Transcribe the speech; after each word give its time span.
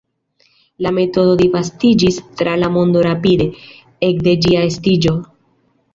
La 0.85 0.91
metodo 0.97 1.35
disvastiĝis 1.41 2.17
tra 2.41 2.57
la 2.63 2.69
mondo 2.79 3.03
rapide, 3.09 3.47
ekde 4.09 4.35
ĝia 4.47 4.65
estiĝo. 4.71 5.15